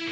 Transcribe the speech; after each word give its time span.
Hei 0.00 0.08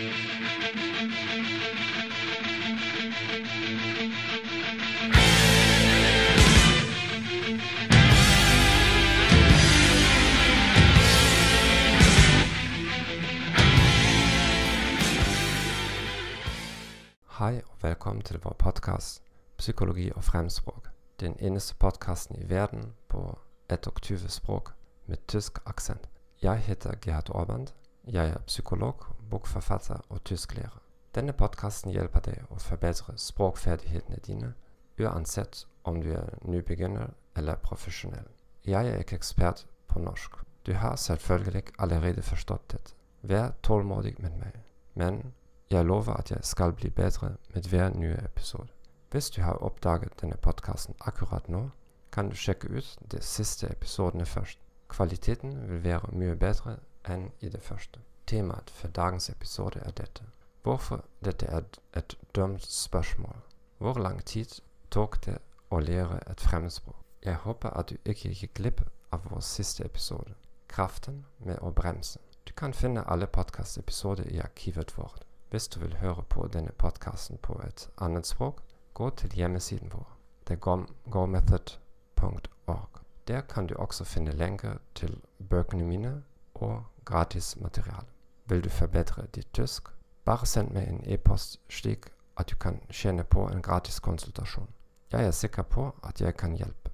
og 17.64 17.82
velkommen 17.82 18.22
til 18.22 18.40
vår 18.44 18.56
podkast 18.58 19.22
'Psykologi 19.58 20.10
og 20.10 20.22
fremspråk'. 20.22 20.88
Den 21.20 21.36
eneste 21.40 21.74
podkasten 21.74 22.42
i 22.42 22.48
verden 22.48 22.94
på 23.08 23.38
21 23.70 24.28
språk 24.28 24.72
med 25.06 25.16
tysk 25.28 25.58
aksent. 25.66 26.08
Jeg 26.42 26.58
heter 26.58 26.94
Gerhard 27.02 27.30
Aaband. 27.34 27.77
Jeg 28.12 28.28
er 28.28 28.38
psykolog, 28.46 29.04
bokforfatter 29.30 30.00
og 30.08 30.24
tysklærer. 30.24 30.80
Denne 31.14 31.32
podkasten 31.32 31.92
hjelper 31.92 32.22
deg 32.24 32.46
å 32.48 32.56
forbedre 32.56 33.12
språkferdighetene 33.20 34.16
dine, 34.24 34.54
uansett 34.96 35.66
om 35.84 36.00
du 36.00 36.14
er 36.16 36.38
nybegynner 36.40 37.10
eller 37.36 37.60
profesjonell. 37.60 38.30
Jeg 38.64 38.88
er 38.88 39.04
ikke 39.04 39.20
ekspert 39.20 39.66
på 39.88 40.00
norsk. 40.00 40.40
Du 40.66 40.72
har 40.72 40.96
selvfølgelig 40.96 41.62
allerede 41.78 42.22
forstått 42.22 42.72
dette. 42.72 42.96
Vær 43.22 43.52
tålmodig 43.62 44.14
med 44.18 44.40
meg. 44.40 44.56
Men 44.94 45.34
jeg 45.70 45.84
lover 45.84 46.16
at 46.16 46.30
jeg 46.30 46.40
skal 46.42 46.72
bli 46.72 46.88
bedre 46.90 47.34
med 47.54 47.68
hver 47.68 47.92
nye 47.92 48.24
episode. 48.24 48.72
Hvis 49.10 49.30
du 49.30 49.42
har 49.42 49.60
oppdaget 49.60 50.20
denne 50.20 50.36
podkasten 50.36 50.94
akkurat 51.00 51.48
nå, 51.48 51.68
kan 52.12 52.28
du 52.28 52.36
sjekke 52.36 52.68
ut 52.68 52.98
de 53.12 53.20
siste 53.20 53.68
episodene 53.68 54.26
først. 54.26 54.58
Kvaliteten 54.88 55.68
vil 55.68 55.84
være 55.84 56.08
mye 56.12 56.36
bedre 56.36 56.78
enn 57.04 57.30
i 57.40 57.48
det 57.48 57.62
første. 57.62 58.00
Temaet 58.26 58.70
for 58.70 58.88
dagens 58.88 59.30
episode 59.30 59.80
er 59.80 59.90
dette. 59.90 60.22
Hvorfor 60.62 61.04
dette 61.24 61.46
er 61.46 61.62
et 61.96 62.18
dumt 62.36 62.66
spørsmål. 62.66 63.36
Hvor 63.78 63.98
lang 63.98 64.24
tid 64.24 64.60
tok 64.90 65.26
det 65.26 65.38
å 65.70 65.80
lære 65.80 66.20
et 66.30 66.40
fremmedspråk? 66.40 66.96
Jeg 67.24 67.34
håper 67.34 67.70
at 67.70 67.88
du 67.88 67.96
ikke 68.04 68.34
gikk 68.34 68.54
glipp 68.54 68.80
av 69.12 69.20
vår 69.30 69.40
siste 69.40 69.84
episode, 69.84 70.34
Kraften 70.68 71.24
med 71.38 71.58
å 71.62 71.70
bremse. 71.72 72.18
Du 72.44 72.52
kan 72.52 72.74
finne 72.74 73.10
alle 73.10 73.26
podkastepisoder 73.26 74.24
i 74.28 74.40
arkivet 74.40 74.98
vårt. 74.98 75.24
Hvis 75.50 75.68
du 75.68 75.80
vil 75.80 75.96
høre 75.96 76.22
på 76.28 76.48
denne 76.52 76.72
podkasten 76.72 77.38
på 77.42 77.62
et 77.64 77.88
annet 77.96 78.26
språk, 78.26 78.60
gå 78.94 79.10
til 79.10 79.30
hjemmesiden 79.32 79.92
vår, 79.92 80.16
thegomethod.org. 80.46 82.88
Der 83.28 83.40
kan 83.40 83.66
du 83.66 83.74
også 83.74 84.04
finne 84.04 84.32
lenker 84.32 84.78
til 84.94 85.22
bøkene 85.50 85.84
mine 85.84 86.22
og 86.62 86.84
gratis 87.04 87.56
materiale. 87.60 88.06
Vil 88.48 88.64
du 88.64 88.68
forbedre 88.68 89.26
ditt 89.34 89.52
tysk? 89.52 89.88
Bare 90.24 90.46
send 90.46 90.70
meg 90.72 90.88
en 90.88 91.02
e-post 91.04 91.60
slik 91.68 92.06
at 92.36 92.50
du 92.50 92.56
kan 92.56 92.80
tjene 92.90 93.24
på 93.24 93.48
en 93.48 93.62
gratis 93.62 94.00
konsultasjon. 94.00 94.68
Jeg 95.12 95.26
er 95.26 95.30
sikker 95.30 95.62
på 95.62 95.94
at 96.02 96.20
jeg 96.20 96.36
kan 96.36 96.56
hjelpe. 96.56 96.90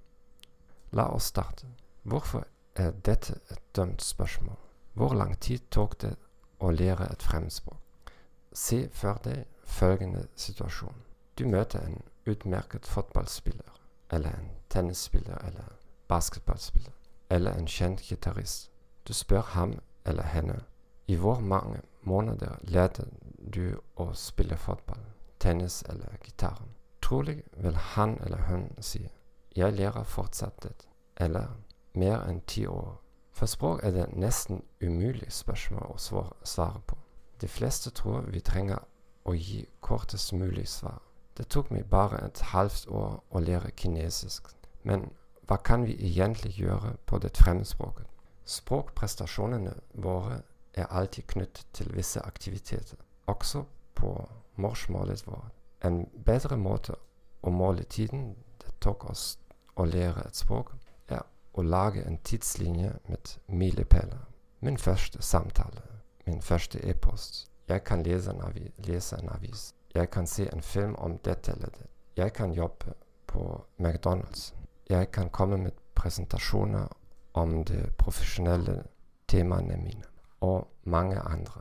La 0.92 1.02
oss 1.14 1.24
starte. 1.24 1.66
Hvorfor 2.02 2.46
er 2.74 2.90
dette 2.90 3.34
et 3.50 3.76
dømt 3.76 4.02
spørsmål? 4.02 4.56
Hvor 4.92 5.14
lang 5.14 5.38
tid 5.40 5.58
tok 5.70 6.00
det 6.02 6.16
å 6.60 6.70
lære 6.70 7.08
et 7.12 7.22
fremmedspråk? 7.22 8.12
Se 8.52 8.88
for 8.92 9.18
deg 9.24 9.44
følgende 9.64 10.26
situasjon. 10.36 10.94
Du 11.38 11.46
møter 11.46 11.80
en 11.82 12.02
utmerket 12.26 12.86
fotballspiller, 12.86 13.80
eller 14.10 14.30
en 14.30 14.50
tennisspiller, 14.70 15.38
eller 15.38 15.74
basketballspiller, 16.08 16.92
eller 17.30 17.52
en 17.58 17.66
kjent 17.66 18.00
gitarist. 18.00 18.70
Du 19.08 19.12
spør 19.12 19.40
ham 19.40 19.78
eller 20.04 20.22
henne 20.22 20.60
i 21.06 21.14
hvor 21.14 21.40
mange 21.40 21.80
måneder 22.02 22.56
lærte 22.62 23.04
du 23.54 23.76
å 23.96 24.12
spille 24.14 24.56
fotball, 24.56 25.00
tennis 25.40 25.82
eller 25.88 26.16
gitaren. 26.24 26.70
Trolig 27.02 27.42
vil 27.56 27.76
han 27.76 28.18
eller 28.24 28.48
hun 28.48 28.70
si 28.80 29.08
jeg 29.56 29.72
lærer 29.72 30.02
fortsatt 30.02 30.62
det, 30.62 30.72
eller 31.16 31.46
mer 31.94 32.24
enn 32.26 32.40
ti 32.40 32.66
år. 32.66 32.96
For 33.32 33.46
språk 33.46 33.84
er 33.84 33.90
det 33.90 34.06
nesten 34.16 34.62
umulig 34.82 35.32
spørsmål 35.32 35.92
å 35.94 35.98
svare 36.44 36.80
på. 36.86 36.96
De 37.40 37.48
fleste 37.48 37.90
tror 37.90 38.26
vi 38.30 38.40
trenger 38.40 38.82
å 39.24 39.34
gi 39.34 39.66
kortest 39.80 40.32
mulig 40.32 40.68
svar. 40.68 41.02
Det 41.36 41.48
tok 41.50 41.70
meg 41.70 41.86
bare 41.90 42.24
et 42.24 42.40
halvt 42.54 42.88
år 42.88 43.20
å 43.30 43.40
lære 43.40 43.70
kinesisk, 43.76 44.48
men 44.82 45.10
hva 45.46 45.56
kan 45.56 45.84
vi 45.86 45.94
egentlig 45.98 46.54
gjøre 46.56 46.96
på 47.06 47.18
det 47.18 47.36
fremmedspråket? 47.36 48.06
Språkprestasjonene 48.44 49.74
våre 49.94 50.42
er 50.74 50.86
alltid 50.90 51.26
knyttet 51.26 51.66
til 51.72 51.94
visse 51.96 52.20
aktiviteter, 52.20 52.98
også 53.26 53.64
på 53.94 54.28
morsmålet 54.56 55.26
vårt. 55.26 55.52
En 55.84 56.06
bedre 56.26 56.56
måte 56.56 56.94
å 57.42 57.50
måle 57.50 57.84
tiden 57.84 58.34
det 58.60 58.72
tok 58.80 59.04
oss 59.10 59.38
å 59.76 59.84
lære 59.84 60.26
et 60.26 60.36
språk, 60.36 60.72
er 61.08 61.24
å 61.52 61.62
lage 61.62 62.04
en 62.04 62.18
tidslinje 62.18 62.92
med 63.08 63.34
milepæler. 63.46 64.28
Min 64.60 64.78
første 64.78 65.22
samtale, 65.22 65.82
min 66.26 66.42
første 66.42 66.80
e-post. 66.88 67.50
Jeg 67.68 67.84
kan 67.84 68.02
lese 68.02 68.30
en, 68.30 68.42
avis, 68.44 68.72
lese 68.78 69.16
en 69.16 69.28
avis. 69.28 69.74
Jeg 69.94 70.10
kan 70.10 70.26
se 70.26 70.48
en 70.52 70.62
film 70.62 70.94
om 70.94 71.18
dette 71.18 71.52
eller 71.52 71.68
det. 71.68 71.86
Jeg 72.16 72.32
kan 72.32 72.52
jobbe 72.52 72.94
på 73.26 73.64
McDonald's. 73.78 74.54
Jeg 74.88 75.10
kan 75.10 75.30
komme 75.30 75.56
med 75.56 75.72
presentasjoner 75.94 76.88
om 77.34 77.64
de 77.64 77.90
profesjonelle 77.98 78.82
temaene 79.28 79.76
mine, 79.76 80.04
og 80.40 80.68
mange 80.84 81.18
andre. 81.20 81.60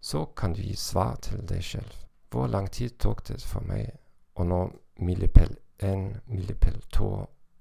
Så 0.00 0.24
kan 0.36 0.52
du 0.52 0.60
gi 0.62 0.76
svar 0.76 1.16
til 1.22 1.48
deg 1.48 1.64
selv. 1.64 1.92
Hvor 2.30 2.46
lang 2.46 2.70
tid 2.70 2.98
tok 2.98 3.28
det 3.28 3.42
for 3.42 3.64
meg 3.66 3.90
å 4.34 4.44
nå 4.44 4.60
milepæl 4.96 5.56
1, 5.78 6.20
milepæl 6.26 6.80
2 6.92 7.08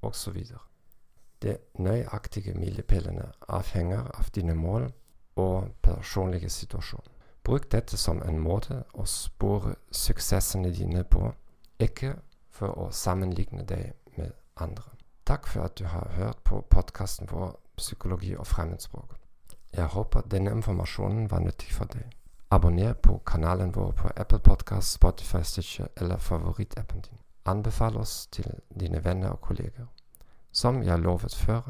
osv.? 0.01 0.39
De 1.41 1.57
nøyaktige 1.79 2.53
milepælene 2.57 3.31
avhenger 3.47 4.11
av 4.13 4.29
dine 4.35 4.55
mål 4.55 4.91
og 5.35 5.71
personlige 5.81 6.49
situasjon. 6.49 7.05
Bruk 7.43 7.71
dette 7.71 7.97
som 7.97 8.21
en 8.23 8.39
måte 8.39 8.83
å 8.93 9.05
spore 9.05 9.75
suksessene 9.91 10.71
dine 10.71 11.03
på, 11.03 11.33
ikke 11.79 12.15
for 12.49 12.77
å 12.79 12.91
sammenligne 12.91 13.65
deg 13.67 13.93
med 14.17 14.31
andre. 14.55 14.93
Takk 15.25 15.47
for 15.47 15.61
at 15.63 15.79
du 15.79 15.85
har 15.85 16.09
hørt 16.15 16.37
på 16.43 16.61
podkasten 16.69 17.27
vår 17.31 17.59
Psykologi 17.77 18.35
og 18.35 18.47
fremmedspråk. 18.47 19.15
Jeg 19.73 19.85
håper 19.85 20.21
denne 20.21 20.51
informasjonen 20.51 21.31
var 21.31 21.39
nyttig 21.39 21.73
for 21.73 21.85
deg. 21.85 22.09
Abonner 22.51 22.93
på 22.93 23.21
kanalen 23.25 23.75
vår 23.75 23.91
på 23.91 24.09
Apple 24.15 24.39
Podcast, 24.39 24.91
Spotify, 24.93 25.43
Stitcher 25.43 25.87
eller 25.97 26.17
favorittappen 26.17 27.01
din. 27.01 27.17
Anbefal 27.45 27.97
oss 27.97 28.27
til 28.27 28.45
dine 28.79 29.03
venner 29.03 29.29
og 29.29 29.41
kolleger. 29.41 29.87
Som 30.51 30.83
jeg 30.83 30.99
lovet 30.99 31.35
før, 31.35 31.61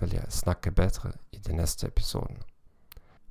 vil 0.00 0.12
jeg 0.12 0.24
snakke 0.28 0.70
bedre 0.70 1.12
i 1.32 1.38
de 1.38 1.56
neste 1.56 1.86
episodene. 1.86 2.42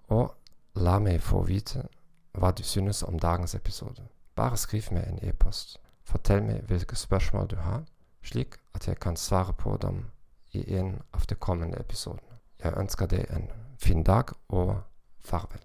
Og 0.07 0.35
la 0.75 0.99
meg 0.99 1.21
få 1.21 1.43
vite 1.43 1.87
hva 2.33 2.51
du 2.51 2.63
synes 2.63 3.03
om 3.03 3.19
dagens 3.19 3.55
episode. 3.55 4.07
Bare 4.35 4.57
skriv 4.57 4.83
meg 4.91 5.07
en 5.07 5.19
e-post. 5.21 5.77
Fortell 6.03 6.43
meg 6.43 6.63
hvilke 6.63 6.95
spørsmål 6.95 7.47
du 7.47 7.55
har, 7.55 7.83
slik 8.25 8.57
at 8.73 8.87
jeg 8.87 8.99
kan 8.99 9.15
svare 9.15 9.53
på 9.53 9.77
dem 9.81 10.05
i 10.51 10.63
en 10.77 11.01
av 11.13 11.25
de 11.29 11.35
kommende 11.35 11.79
episodene. 11.79 12.39
Jeg 12.63 12.73
ønsker 12.77 13.05
deg 13.11 13.25
en 13.29 13.49
fin 13.79 14.03
dag 14.03 14.31
og 14.49 14.81
farvel. 15.25 15.61